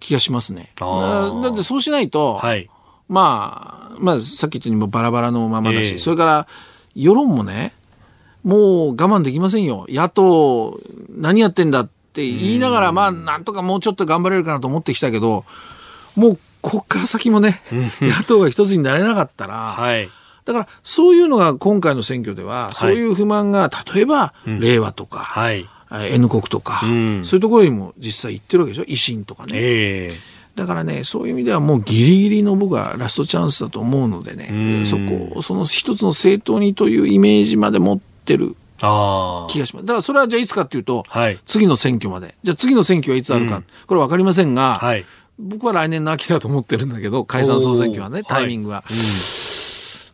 [0.00, 0.72] 気がしますね。
[0.78, 2.68] だってそうしないと、はい、
[3.08, 6.46] まあまあさっき言ったようにもバラバラのままだし、えー、それから
[6.94, 7.72] 世論もね
[8.44, 9.86] もう我慢できませんよ。
[9.88, 10.80] 野党
[11.10, 15.44] 何やってんだって言いながらまあなんとかもうちょっと頑張れるかなと思ってきたけど
[16.14, 17.60] もうこっから先もね
[18.00, 20.08] 野党が一つになれなかったら、はい、
[20.44, 28.84] だからそういうのが今回の選挙では、そういう不満が例えば、令和とか、はい、N 国とか、うん、そういうところにも実際行ってるわけでしょ？
[28.84, 29.52] 維新とかね。
[29.54, 39.86] えー、だからねそういう意味ではもうギリギリの僕はラストチャンスだと思うのでね、そこその一つの政党にというイメージまで持ってる気がします。
[39.86, 42.34] だからそれはじゃあいつかっていうと、はい、次の選挙まで。
[42.42, 45.04] じゃあ次の選挙はいつあるか、うん、これ分かりませんが、はい、
[45.38, 48.82] 僕は来年の秋だと思ってるんだけど、解散総選挙はね、タイミングは。
[48.84, 49.45] はいうん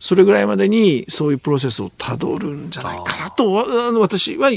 [0.03, 3.53] それぐらいまでにそういうプロセスをたどるんじゃないかなと
[4.01, 4.51] 私は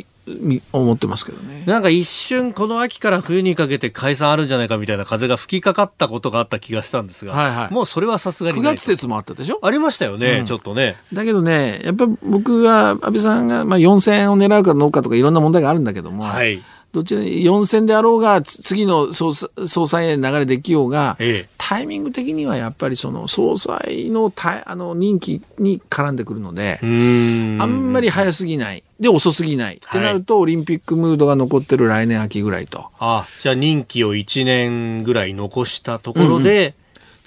[0.72, 1.62] 思ってますけどね。
[1.66, 9.60] なんか一瞬この秋から冬にかけて解散あるんじゃないかみたいな風が吹きかかったことがあった気がしたんですが、はいはい、もうそれはさすがに9月説もあったでしょ？
[9.62, 10.96] ありましたよね、うん、ちょっとね。
[11.12, 16.60] だけどね、やっぱ僕は安倍さんが、まあ、4000円を狙うかどうかとかいろんな問題があるんだけども、はい
[16.96, 28.82] どちらに4選であろうが次の総総裁へ流れできようが、ええ、タイミング的にはやっぱりその総裁のたあの任期に絡んでくるのであんまり早すぎない。
[28.98, 32.86] で遅すぎない、ってなるとオリンピックムードが残ってる来年秋ぐらいと。
[32.98, 36.74] あじゃあ任期を1年ぐらい残したところで、うんうん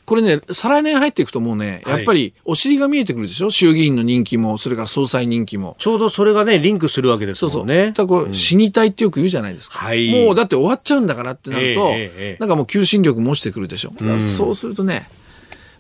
[0.10, 3.52] これね、再来年入っていくともうね、やっぱりお尻が見えてくるでしょ？
[3.52, 5.76] 衆議院の人気も、それから総裁人気も。
[5.78, 7.94] ちょうどそれがね、リンクするわけですもんね。
[7.96, 8.18] そうそう。
[8.18, 9.78] だから死にたいってよく言うじゃないですか。
[9.78, 13.94] はい、もうだって終わっちゃうんだからってなると、えー、なんかもう求心力も落ちてくるでしょ。
[14.00, 15.08] うん、そうするとね、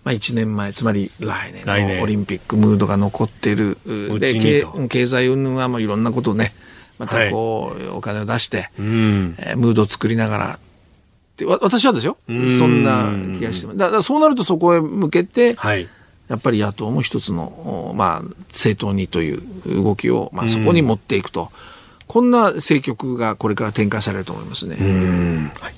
[0.03, 1.65] まあ、1年前つまり来年
[1.97, 3.77] のオリンピックムードが残っている
[4.19, 6.53] で経済云々はまあいろんなことをね
[6.99, 10.59] またこう、はい、お金を出して、うん、えー、ムードを作りながら
[11.45, 12.17] って私はですよ。
[12.27, 15.87] そんな気がしてだからそうなるとそこへ向けて、はい、
[16.27, 21.51] やっぱり野党も一つの、まあ、政党にという動きを、まあ、そこに持っていくと、
[22.07, 24.75] こんな政局がこれから展開されると思いますね。
[25.59, 25.73] はい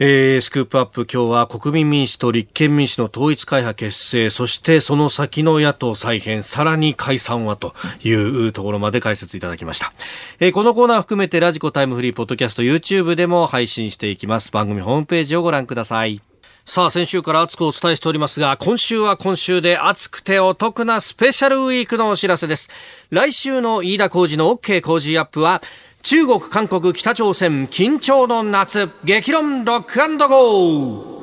[0.00, 7.74] えー、スクープアップ今日は国民民主と立憲民主の統一会派結成そしてその先の野党再編さらに解散はと
[8.04, 9.92] いうところまで解説いただきました、
[10.38, 14.52] えー、このコーナー含めてラジコタイムフリーポッドキャスト YouTube でも配信していきます。
[14.52, 16.20] 番組ホームページをご覧ください。
[16.64, 22.70] さあ、先週から熱くお伝えしておりますが、今週は今週で熱くてお得なスペシャルウィークのお知らせです。
[23.10, 25.62] 来週の飯田浩二の OK 工事アップは、
[26.02, 31.18] 中国、韓国、北朝鮮、緊張の夏、激論ロックゴー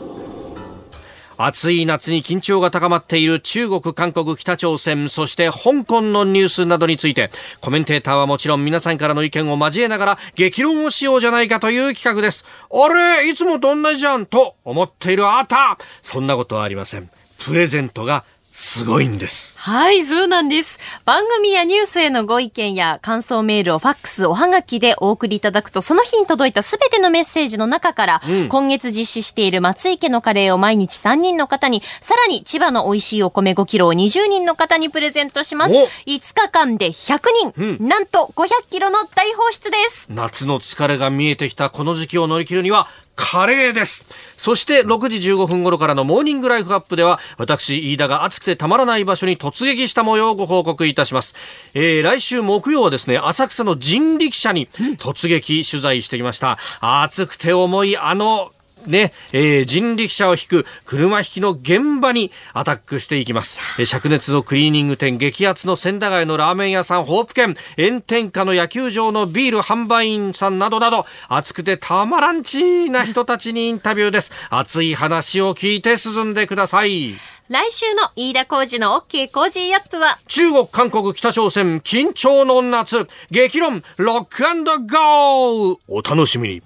[1.38, 7.30] 暑い夏に緊張が高まっている中国、韓国、北朝鮮、そして香港のニュースなどについて、
[7.61, 12.45] コメンテーターはもちろん皆さんからの意見を交えながら激論をしようじゃないかという企画です。
[12.71, 17.09] あれいつもと同じじゃんと思っているあなたそんなことはありません。
[17.38, 18.23] プレゼントが
[18.58, 19.60] すごいんです。
[19.60, 20.80] はい、そうなんです。
[21.03, 35.76] 番組やニュースへのご意見や感想メールをファックス、おはがきでお送りいただくと、その日に届いたすべてのメッセージの中から、うん、今月実施している松井家のカレーを毎日3人の方に、さらに千葉の美味しいお米5キロを20人の方にプレゼントします。
[35.76, 37.20] 5日間で100
[37.53, 40.08] 人、うん、なんと500キロの大放出です。
[40.10, 44.05] 夏の疲れが見えてきたこの時期を乗り切るには、カレーです。
[44.38, 51.36] そして6時15分頃からのモーニングライフアップでは、私、飯田が暑くてたまらない場所に突撃した模様をご報告いたします。
[51.74, 56.57] えー、来週木曜はですね、浅草の人力車に突撃取材してきました。
[56.82, 58.51] 暑くて重いあの
[58.90, 63.60] ね、えー、人力車を引く車引きの現場にアタックしていきます。
[63.80, 74.32] えー、灼熱のクリーニング店、激アツの千駄ヶ谷のラーメン屋さん、ホープ県、炎天下の野球場のビール販売員さんなどなど、熱くてたまらんちな人たちにインタビューです。
[74.50, 77.16] 熱い話を聞いて進んでください。
[77.48, 80.18] 来週の飯田浩二の OK 工事アップは？
[80.28, 84.44] 中国、韓国、北朝鮮緊張の夏激論ロック
[84.92, 86.64] ゴーお楽しみに